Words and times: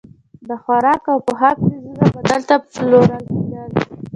د 0.47 0.49
خوراک 0.63 1.03
او 1.11 1.17
پوښاک 1.25 1.57
څیزونه 1.67 2.03
به 2.13 2.19
دلته 2.29 2.55
پلورل 2.73 3.23
کېدل. 3.27 3.71